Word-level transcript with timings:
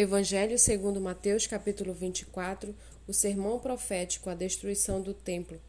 Evangelho 0.00 0.56
segundo 0.60 1.00
Mateus, 1.00 1.48
capítulo 1.48 1.92
24, 1.92 2.72
o 3.08 3.12
sermão 3.12 3.58
profético, 3.58 4.30
a 4.30 4.34
destruição 4.34 5.02
do 5.02 5.12
templo. 5.12 5.60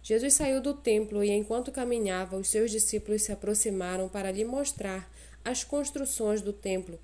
Jesus 0.00 0.34
saiu 0.34 0.60
do 0.60 0.74
templo 0.74 1.24
e, 1.24 1.32
enquanto 1.32 1.72
caminhava, 1.72 2.36
os 2.36 2.46
seus 2.46 2.70
discípulos 2.70 3.22
se 3.22 3.32
aproximaram 3.32 4.08
para 4.08 4.30
lhe 4.30 4.44
mostrar 4.44 5.12
as 5.44 5.64
construções 5.64 6.40
do 6.40 6.52
templo. 6.52 7.00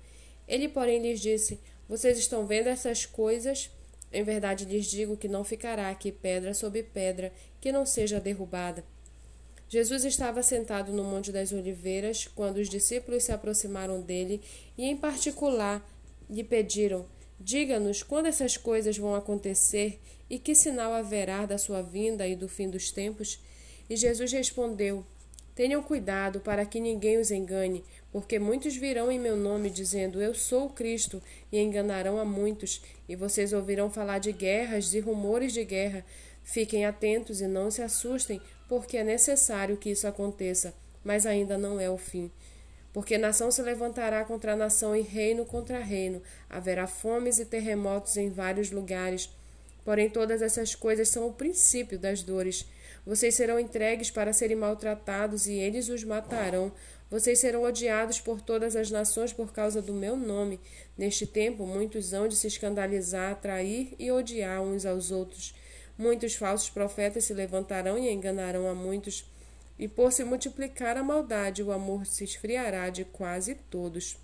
Ele, 0.47 0.69
porém, 0.69 1.01
lhes 1.01 1.19
disse: 1.19 1.59
Vocês 1.89 2.17
estão 2.17 2.47
vendo 2.47 2.67
essas 2.67 3.05
coisas? 3.05 3.69
Em 4.09 4.23
verdade 4.23 4.63
lhes 4.63 4.85
digo 4.85 5.17
que 5.17 5.27
não 5.27 5.43
ficará 5.43 5.89
aqui 5.89 6.09
pedra 6.09 6.53
sobre 6.53 6.83
pedra 6.83 7.33
que 7.59 7.73
não 7.73 7.85
seja 7.85 8.17
derrubada. 8.17 8.81
Jesus 9.67 10.05
estava 10.05 10.41
sentado 10.41 10.93
no 10.93 11.03
Monte 11.03 11.33
das 11.33 11.51
Oliveiras 11.51 12.29
quando 12.33 12.59
os 12.59 12.69
discípulos 12.69 13.23
se 13.23 13.33
aproximaram 13.33 14.01
dele 14.01 14.41
e, 14.77 14.85
em 14.85 14.95
particular, 14.95 15.85
lhe 16.31 16.43
pediram: 16.43 17.05
Diga-nos 17.39 18.01
quando 18.01 18.27
essas 18.27 18.55
coisas 18.55 18.97
vão 18.97 19.13
acontecer 19.13 19.99
e 20.29 20.39
que 20.39 20.55
sinal 20.55 20.93
haverá 20.93 21.45
da 21.45 21.57
sua 21.57 21.81
vinda 21.81 22.25
e 22.25 22.35
do 22.35 22.47
fim 22.47 22.69
dos 22.69 22.89
tempos? 22.89 23.39
E 23.89 23.97
Jesus 23.97 24.31
respondeu: 24.31 25.05
Tenham 25.53 25.83
cuidado 25.83 26.39
para 26.39 26.65
que 26.65 26.79
ninguém 26.79 27.17
os 27.17 27.29
engane, 27.29 27.83
porque 28.11 28.39
muitos 28.39 28.75
virão 28.75 29.11
em 29.11 29.19
meu 29.19 29.35
nome 29.35 29.69
dizendo: 29.69 30.21
Eu 30.21 30.33
sou 30.33 30.67
o 30.67 30.69
Cristo, 30.69 31.21
e 31.51 31.59
enganarão 31.59 32.17
a 32.17 32.23
muitos, 32.23 32.81
e 33.09 33.15
vocês 33.15 33.51
ouvirão 33.51 33.91
falar 33.91 34.19
de 34.19 34.31
guerras 34.31 34.93
e 34.93 34.99
rumores 34.99 35.51
de 35.51 35.65
guerra. 35.65 36.05
Fiquem 36.43 36.85
atentos 36.85 37.41
e 37.41 37.47
não 37.47 37.69
se 37.69 37.81
assustem, 37.81 38.41
porque 38.69 38.97
é 38.97 39.03
necessário 39.03 39.77
que 39.77 39.89
isso 39.89 40.07
aconteça, 40.07 40.73
mas 41.03 41.25
ainda 41.25 41.57
não 41.57 41.79
é 41.79 41.89
o 41.89 41.97
fim. 41.97 42.31
Porque 42.93 43.17
nação 43.17 43.49
se 43.51 43.61
levantará 43.61 44.23
contra 44.25 44.55
nação 44.55 44.95
e 44.95 45.01
reino 45.01 45.45
contra 45.45 45.79
reino. 45.79 46.21
Haverá 46.49 46.87
fomes 46.87 47.39
e 47.39 47.45
terremotos 47.45 48.17
em 48.17 48.29
vários 48.29 48.71
lugares. 48.71 49.29
Porém, 49.83 50.09
todas 50.09 50.41
essas 50.41 50.75
coisas 50.75 51.09
são 51.09 51.27
o 51.27 51.33
princípio 51.33 51.97
das 51.97 52.21
dores. 52.21 52.65
Vocês 53.05 53.33
serão 53.33 53.59
entregues 53.59 54.11
para 54.11 54.33
serem 54.33 54.55
maltratados 54.55 55.47
e 55.47 55.53
eles 55.53 55.89
os 55.89 56.03
matarão. 56.03 56.71
Vocês 57.09 57.39
serão 57.39 57.63
odiados 57.63 58.21
por 58.21 58.41
todas 58.41 58.75
as 58.75 58.91
nações 58.91 59.33
por 59.33 59.51
causa 59.51 59.81
do 59.81 59.93
meu 59.93 60.15
nome. 60.15 60.59
Neste 60.97 61.25
tempo, 61.25 61.65
muitos 61.65 62.13
hão 62.13 62.27
de 62.27 62.35
se 62.35 62.47
escandalizar, 62.47 63.35
trair 63.41 63.95
e 63.97 64.11
odiar 64.11 64.61
uns 64.61 64.85
aos 64.85 65.11
outros. 65.11 65.53
Muitos 65.97 66.35
falsos 66.35 66.69
profetas 66.69 67.25
se 67.25 67.33
levantarão 67.33 67.97
e 67.97 68.09
enganarão 68.09 68.67
a 68.67 68.73
muitos. 68.73 69.25
E 69.81 69.87
por 69.87 70.13
se 70.13 70.23
multiplicar 70.23 70.95
a 70.95 71.01
maldade, 71.01 71.63
o 71.63 71.71
amor 71.71 72.05
se 72.05 72.23
esfriará 72.23 72.91
de 72.91 73.03
quase 73.03 73.55
todos. 73.55 74.15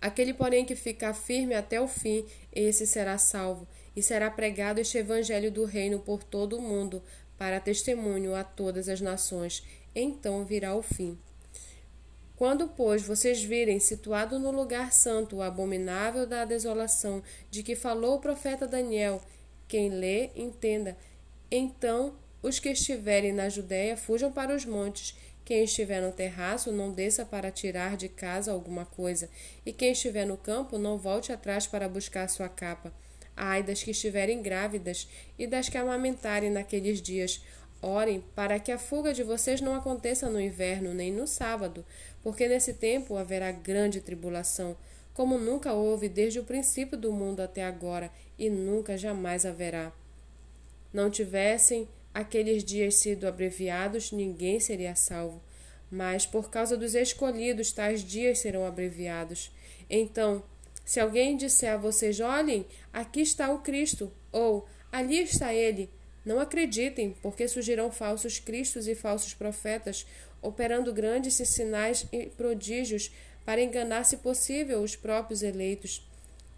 Aquele, 0.00 0.32
porém, 0.32 0.64
que 0.64 0.74
ficar 0.74 1.12
firme 1.12 1.54
até 1.54 1.78
o 1.78 1.86
fim, 1.86 2.24
esse 2.50 2.86
será 2.86 3.18
salvo, 3.18 3.68
e 3.94 4.02
será 4.02 4.30
pregado 4.30 4.80
este 4.80 4.96
evangelho 4.96 5.52
do 5.52 5.66
reino 5.66 5.98
por 5.98 6.24
todo 6.24 6.56
o 6.56 6.62
mundo, 6.62 7.02
para 7.36 7.60
testemunho 7.60 8.34
a 8.34 8.42
todas 8.42 8.88
as 8.88 9.02
nações. 9.02 9.62
Então 9.94 10.42
virá 10.42 10.74
o 10.74 10.80
fim. 10.80 11.18
Quando, 12.34 12.66
pois, 12.66 13.02
vocês 13.02 13.44
virem 13.44 13.78
situado 13.78 14.38
no 14.38 14.50
lugar 14.50 14.90
santo 14.90 15.36
o 15.36 15.42
abominável 15.42 16.26
da 16.26 16.46
desolação, 16.46 17.22
de 17.50 17.62
que 17.62 17.76
falou 17.76 18.16
o 18.16 18.20
profeta 18.20 18.66
Daniel, 18.66 19.20
quem 19.68 19.90
lê, 19.90 20.30
entenda. 20.34 20.96
Então 21.50 22.14
os 22.42 22.58
que 22.58 22.70
estiverem 22.70 23.32
na 23.32 23.48
Judéia 23.48 23.96
fujam 23.96 24.32
para 24.32 24.54
os 24.54 24.64
montes. 24.64 25.16
Quem 25.44 25.64
estiver 25.64 26.00
no 26.00 26.12
terraço, 26.12 26.70
não 26.70 26.92
desça 26.92 27.24
para 27.24 27.50
tirar 27.50 27.96
de 27.96 28.08
casa 28.08 28.52
alguma 28.52 28.86
coisa. 28.86 29.28
E 29.66 29.72
quem 29.72 29.92
estiver 29.92 30.24
no 30.24 30.36
campo, 30.36 30.78
não 30.78 30.96
volte 30.96 31.32
atrás 31.32 31.66
para 31.66 31.88
buscar 31.88 32.28
sua 32.28 32.48
capa. 32.48 32.92
Ai 33.36 33.62
das 33.62 33.82
que 33.82 33.90
estiverem 33.90 34.42
grávidas 34.42 35.08
e 35.38 35.46
das 35.46 35.68
que 35.68 35.76
amamentarem 35.76 36.50
naqueles 36.50 37.02
dias. 37.02 37.42
Orem 37.82 38.22
para 38.34 38.58
que 38.60 38.70
a 38.70 38.78
fuga 38.78 39.14
de 39.14 39.22
vocês 39.22 39.60
não 39.60 39.74
aconteça 39.74 40.28
no 40.28 40.40
inverno 40.40 40.92
nem 40.92 41.10
no 41.10 41.26
sábado, 41.26 41.84
porque 42.22 42.46
nesse 42.46 42.74
tempo 42.74 43.16
haverá 43.16 43.50
grande 43.50 44.00
tribulação, 44.02 44.76
como 45.14 45.38
nunca 45.38 45.72
houve 45.72 46.08
desde 46.08 46.38
o 46.38 46.44
princípio 46.44 46.98
do 46.98 47.10
mundo 47.10 47.40
até 47.40 47.64
agora, 47.64 48.10
e 48.38 48.50
nunca 48.50 48.98
jamais 48.98 49.46
haverá. 49.46 49.92
Não 50.92 51.10
tivessem 51.10 51.88
aqueles 52.12 52.64
dias 52.64 52.96
sido 52.96 53.26
abreviados, 53.26 54.12
ninguém 54.12 54.60
seria 54.60 54.94
salvo. 54.94 55.42
Mas 55.90 56.26
por 56.26 56.50
causa 56.50 56.76
dos 56.76 56.94
escolhidos, 56.94 57.72
tais 57.72 58.02
dias 58.02 58.38
serão 58.38 58.64
abreviados. 58.64 59.50
Então, 59.88 60.42
se 60.84 61.00
alguém 61.00 61.36
disser 61.36 61.72
a 61.72 61.76
vocês: 61.76 62.20
olhem, 62.20 62.66
aqui 62.92 63.20
está 63.20 63.52
o 63.52 63.60
Cristo, 63.60 64.12
ou 64.30 64.66
ali 64.92 65.22
está 65.22 65.52
ele, 65.52 65.90
não 66.24 66.38
acreditem, 66.38 67.16
porque 67.22 67.48
surgirão 67.48 67.90
falsos 67.90 68.38
cristos 68.38 68.86
e 68.86 68.94
falsos 68.94 69.34
profetas, 69.34 70.06
operando 70.42 70.92
grandes 70.92 71.34
sinais 71.34 72.06
e 72.12 72.26
prodígios 72.26 73.10
para 73.44 73.62
enganar, 73.62 74.04
se 74.04 74.18
possível, 74.18 74.82
os 74.82 74.94
próprios 74.94 75.42
eleitos. 75.42 76.06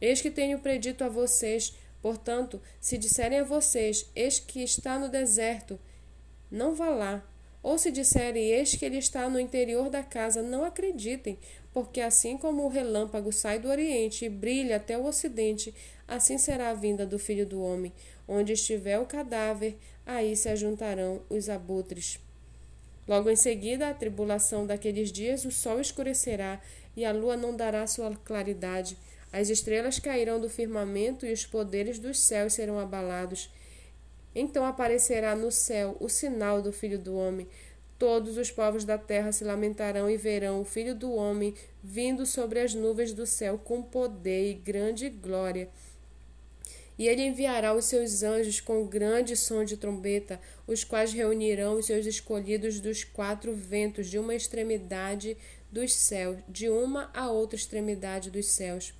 Eis 0.00 0.20
que 0.20 0.30
tenho 0.30 0.58
predito 0.58 1.04
a 1.04 1.08
vocês 1.08 1.74
Portanto, 2.02 2.60
se 2.80 2.98
disserem 2.98 3.38
a 3.38 3.44
vocês: 3.44 4.10
Eis 4.14 4.40
que 4.40 4.62
está 4.62 4.98
no 4.98 5.08
deserto, 5.08 5.78
não 6.50 6.74
vá 6.74 6.90
lá. 6.90 7.24
Ou 7.62 7.78
se 7.78 7.92
disserem: 7.92 8.50
Eis 8.50 8.74
que 8.74 8.84
ele 8.84 8.98
está 8.98 9.30
no 9.30 9.38
interior 9.38 9.88
da 9.88 10.02
casa, 10.02 10.42
não 10.42 10.64
acreditem, 10.64 11.38
porque 11.72 12.00
assim 12.00 12.36
como 12.36 12.64
o 12.64 12.68
relâmpago 12.68 13.32
sai 13.32 13.60
do 13.60 13.68
oriente 13.68 14.24
e 14.24 14.28
brilha 14.28 14.76
até 14.76 14.98
o 14.98 15.06
ocidente, 15.06 15.72
assim 16.08 16.36
será 16.36 16.70
a 16.70 16.74
vinda 16.74 17.06
do 17.06 17.20
filho 17.20 17.46
do 17.46 17.62
homem. 17.62 17.92
Onde 18.26 18.52
estiver 18.52 18.98
o 18.98 19.06
cadáver, 19.06 19.78
aí 20.04 20.34
se 20.34 20.48
ajuntarão 20.48 21.22
os 21.30 21.48
abutres. 21.48 22.18
Logo 23.06 23.30
em 23.30 23.36
seguida, 23.36 23.88
a 23.88 23.94
tribulação 23.94 24.66
daqueles 24.66 25.12
dias, 25.12 25.44
o 25.44 25.50
sol 25.52 25.80
escurecerá 25.80 26.60
e 26.96 27.04
a 27.04 27.12
lua 27.12 27.36
não 27.36 27.54
dará 27.54 27.86
sua 27.86 28.14
claridade 28.16 28.96
as 29.32 29.48
estrelas 29.48 29.98
cairão 29.98 30.38
do 30.38 30.50
firmamento 30.50 31.24
e 31.24 31.32
os 31.32 31.46
poderes 31.46 31.98
dos 31.98 32.20
céus 32.20 32.52
serão 32.52 32.78
abalados. 32.78 33.50
Então 34.34 34.64
aparecerá 34.64 35.34
no 35.34 35.50
céu 35.50 35.96
o 36.00 36.08
sinal 36.08 36.60
do 36.60 36.72
Filho 36.72 36.98
do 36.98 37.16
Homem. 37.16 37.48
Todos 37.98 38.36
os 38.36 38.50
povos 38.50 38.84
da 38.84 38.98
terra 38.98 39.32
se 39.32 39.44
lamentarão 39.44 40.10
e 40.10 40.16
verão 40.16 40.60
o 40.60 40.64
Filho 40.64 40.94
do 40.94 41.12
Homem 41.14 41.54
vindo 41.82 42.26
sobre 42.26 42.60
as 42.60 42.74
nuvens 42.74 43.12
do 43.12 43.26
céu 43.26 43.58
com 43.58 43.82
poder 43.82 44.50
e 44.50 44.54
grande 44.54 45.08
glória. 45.08 45.68
E 46.98 47.08
ele 47.08 47.22
enviará 47.22 47.74
os 47.74 47.86
seus 47.86 48.22
anjos 48.22 48.60
com 48.60 48.86
grande 48.86 49.34
som 49.34 49.64
de 49.64 49.78
trombeta, 49.78 50.38
os 50.66 50.84
quais 50.84 51.12
reunirão 51.12 51.78
os 51.78 51.86
seus 51.86 52.04
escolhidos 52.04 52.80
dos 52.80 53.02
quatro 53.02 53.54
ventos, 53.54 54.08
de 54.08 54.18
uma 54.18 54.34
extremidade 54.34 55.36
dos 55.70 55.94
céus, 55.94 56.38
de 56.46 56.68
uma 56.68 57.10
a 57.14 57.30
outra 57.30 57.56
extremidade 57.56 58.30
dos 58.30 58.46
céus. 58.46 58.92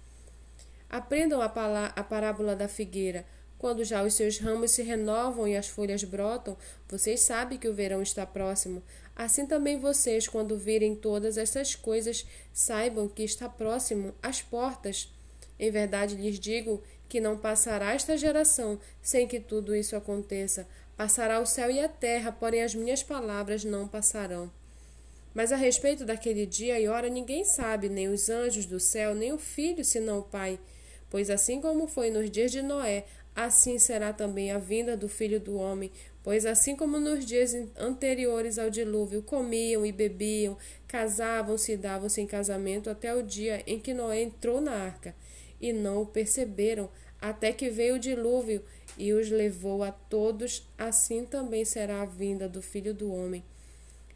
Aprendam 0.92 1.40
a, 1.40 1.46
a 1.46 2.04
parábola 2.04 2.54
da 2.54 2.68
figueira. 2.68 3.24
Quando 3.56 3.82
já 3.82 4.02
os 4.02 4.12
seus 4.12 4.38
ramos 4.38 4.72
se 4.72 4.82
renovam 4.82 5.48
e 5.48 5.56
as 5.56 5.66
folhas 5.66 6.04
brotam, 6.04 6.54
vocês 6.86 7.20
sabem 7.20 7.56
que 7.56 7.66
o 7.66 7.72
verão 7.72 8.02
está 8.02 8.26
próximo. 8.26 8.82
Assim 9.16 9.46
também 9.46 9.78
vocês, 9.78 10.28
quando 10.28 10.54
virem 10.54 10.94
todas 10.94 11.38
essas 11.38 11.74
coisas, 11.74 12.26
saibam 12.52 13.08
que 13.08 13.22
está 13.22 13.48
próximo 13.48 14.14
às 14.22 14.42
portas. 14.42 15.10
Em 15.58 15.70
verdade 15.70 16.14
lhes 16.14 16.38
digo 16.38 16.82
que 17.08 17.20
não 17.20 17.38
passará 17.38 17.94
esta 17.94 18.14
geração 18.18 18.78
sem 19.00 19.26
que 19.26 19.40
tudo 19.40 19.74
isso 19.74 19.96
aconteça. 19.96 20.68
Passará 20.94 21.40
o 21.40 21.46
céu 21.46 21.70
e 21.70 21.80
a 21.80 21.88
terra, 21.88 22.32
porém 22.32 22.62
as 22.62 22.74
minhas 22.74 23.02
palavras 23.02 23.64
não 23.64 23.88
passarão. 23.88 24.50
Mas 25.32 25.52
a 25.52 25.56
respeito 25.56 26.04
daquele 26.04 26.44
dia 26.44 26.78
e 26.78 26.86
hora 26.86 27.08
ninguém 27.08 27.46
sabe, 27.46 27.88
nem 27.88 28.08
os 28.08 28.28
anjos 28.28 28.66
do 28.66 28.78
céu, 28.78 29.14
nem 29.14 29.32
o 29.32 29.38
filho, 29.38 29.82
senão 29.82 30.18
o 30.18 30.22
Pai. 30.22 30.58
Pois 31.12 31.28
assim 31.28 31.60
como 31.60 31.86
foi 31.86 32.08
nos 32.08 32.30
dias 32.30 32.50
de 32.50 32.62
Noé, 32.62 33.04
assim 33.36 33.78
será 33.78 34.14
também 34.14 34.50
a 34.50 34.56
vinda 34.56 34.96
do 34.96 35.10
filho 35.10 35.38
do 35.38 35.56
homem. 35.56 35.92
Pois 36.22 36.46
assim 36.46 36.74
como 36.74 36.98
nos 36.98 37.26
dias 37.26 37.54
anteriores 37.76 38.58
ao 38.58 38.70
dilúvio 38.70 39.22
comiam 39.22 39.84
e 39.84 39.92
bebiam, 39.92 40.56
casavam-se 40.88 41.72
e 41.72 41.76
davam-se 41.76 42.22
em 42.22 42.26
casamento 42.26 42.88
até 42.88 43.14
o 43.14 43.22
dia 43.22 43.62
em 43.66 43.78
que 43.78 43.92
Noé 43.92 44.22
entrou 44.22 44.58
na 44.58 44.72
arca, 44.72 45.14
e 45.60 45.70
não 45.70 46.00
o 46.00 46.06
perceberam, 46.06 46.88
até 47.20 47.52
que 47.52 47.68
veio 47.68 47.96
o 47.96 47.98
dilúvio 47.98 48.64
e 48.96 49.12
os 49.12 49.28
levou 49.28 49.82
a 49.82 49.92
todos, 49.92 50.66
assim 50.78 51.26
também 51.26 51.66
será 51.66 52.00
a 52.00 52.06
vinda 52.06 52.48
do 52.48 52.62
filho 52.62 52.94
do 52.94 53.12
homem. 53.12 53.44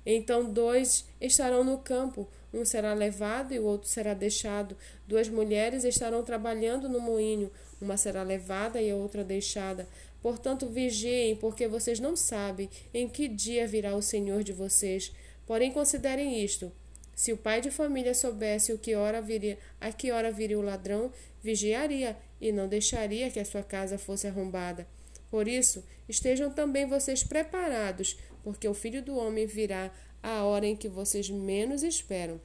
Então 0.07 0.49
dois 0.53 1.05
estarão 1.21 1.65
no 1.65 1.79
campo, 1.79 2.29
um 2.55 2.65
será 2.65 2.95
levado 2.95 3.53
e 3.53 3.59
o 3.59 3.65
outro 3.65 3.89
será 3.89 4.15
deixado. 4.15 4.77
Duas 5.07 5.29
mulheres 5.29 5.83
estarão 5.83 6.23
trabalhando 6.23 6.89
no 6.89 7.01
moinho, 7.01 7.51
uma 7.81 7.97
será 7.97 8.23
levada 8.23 8.81
e 8.81 8.89
a 8.89 8.97
outra 8.97 9.25
deixada. 9.25 9.89
Portanto, 10.23 10.67
vigiem, 10.69 11.37
porque 11.37 11.69
vocês 11.69 12.01
não 12.01 12.17
sabem 12.17 12.71
em 12.95 13.09
que 13.09 13.27
dia 13.27 13.67
virá 13.67 13.95
o 13.97 14.03
Senhor 14.03 14.43
de 14.45 14.53
vocês. 14.53 15.13
Porém, 15.45 15.73
considerem 15.73 16.43
isto: 16.43 16.73
Se 17.15 17.33
o 17.33 17.37
pai 17.37 17.61
de 17.61 17.71
família 17.71 18.15
soubesse 18.15 18.73
o 18.73 18.79
que 18.79 18.95
hora 18.95 19.21
viria, 19.21 19.59
a 19.81 19.93
que 19.93 20.13
hora 20.13 20.31
viria 20.31 20.59
o 20.59 20.63
ladrão, 20.63 21.13
vigiaria 21.43 22.17
e 22.41 22.53
não 22.53 22.69
deixaria 22.69 23.31
que 23.31 23.41
a 23.41 23.45
sua 23.45 23.63
casa 23.63 23.99
fosse 23.99 24.27
arrombada. 24.27 24.87
Por 25.31 25.49
isso, 25.49 25.85
estejam 26.09 26.51
também 26.51 26.87
vocês 26.87 27.23
preparados, 27.25 28.17
porque 28.47 28.69
o 28.69 28.75
filho 28.75 29.03
do 29.03 29.17
homem 29.17 29.45
virá 29.45 29.91
à 30.23 30.45
hora 30.45 30.65
em 30.65 30.77
que 30.77 30.89
vocês 30.89 31.29
menos 31.29 31.83
esperam. 31.83 32.41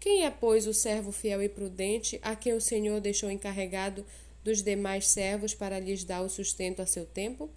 Quem 0.00 0.24
é, 0.24 0.30
pois, 0.30 0.66
o 0.66 0.72
servo 0.72 1.12
fiel 1.12 1.42
e 1.42 1.50
prudente, 1.50 2.18
a 2.22 2.34
quem 2.34 2.54
o 2.54 2.62
Senhor 2.62 2.98
deixou 2.98 3.30
encarregado 3.30 4.06
dos 4.42 4.62
demais 4.62 5.06
servos 5.06 5.52
para 5.52 5.78
lhes 5.78 6.02
dar 6.02 6.22
o 6.22 6.30
sustento 6.30 6.80
a 6.80 6.86
seu 6.86 7.04
tempo? 7.04 7.50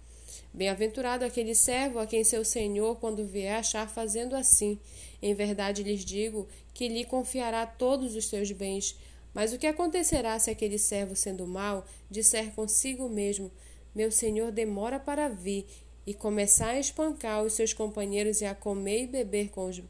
Bem-aventurado 0.52 1.24
aquele 1.24 1.54
servo 1.54 1.98
a 1.98 2.06
quem 2.06 2.22
seu 2.24 2.44
senhor, 2.44 2.96
quando 2.96 3.24
vier, 3.24 3.56
achar 3.56 3.88
fazendo 3.88 4.36
assim. 4.36 4.78
Em 5.22 5.32
verdade 5.32 5.82
lhes 5.82 6.04
digo 6.04 6.46
que 6.74 6.88
lhe 6.88 7.06
confiará 7.06 7.64
todos 7.64 8.14
os 8.14 8.28
seus 8.28 8.52
bens. 8.52 8.98
Mas 9.32 9.50
o 9.54 9.58
que 9.58 9.66
acontecerá 9.66 10.38
se 10.38 10.50
aquele 10.50 10.78
servo, 10.78 11.16
sendo 11.16 11.46
mau, 11.46 11.86
disser 12.10 12.50
consigo 12.50 13.08
mesmo: 13.08 13.50
Meu 13.94 14.12
senhor 14.12 14.52
demora 14.52 15.00
para 15.00 15.26
vir, 15.28 15.66
e 16.06 16.12
começar 16.12 16.70
a 16.70 16.80
espancar 16.80 17.42
os 17.42 17.54
seus 17.54 17.72
companheiros 17.72 18.40
e 18.40 18.44
a 18.44 18.54
comer 18.54 19.04
e 19.04 19.06
beber 19.06 19.50
com 19.50 19.66
os, 19.66 19.82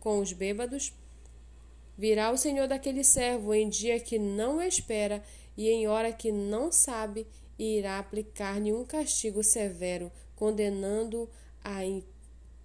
com 0.00 0.18
os 0.18 0.32
bêbados? 0.32 0.92
Virá 1.96 2.30
o 2.30 2.36
senhor 2.36 2.68
daquele 2.68 3.02
servo 3.02 3.54
em 3.54 3.68
dia 3.68 3.98
que 3.98 4.18
não 4.18 4.60
espera 4.60 5.22
e 5.56 5.68
em 5.68 5.88
hora 5.88 6.12
que 6.12 6.30
não 6.30 6.70
sabe, 6.70 7.26
e 7.58 7.78
irá 7.78 7.98
aplicar-lhe 7.98 8.72
um 8.72 8.84
castigo 8.84 9.42
severo, 9.42 10.12
condenando-o 10.34 11.28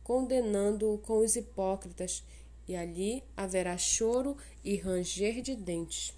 condenando 0.03 0.99
com 1.03 1.19
os 1.19 1.35
hipócritas, 1.35 2.23
e 2.67 2.75
ali 2.75 3.23
haverá 3.35 3.77
choro 3.77 4.35
e 4.63 4.75
ranger 4.75 5.41
de 5.41 5.55
dentes. 5.55 6.13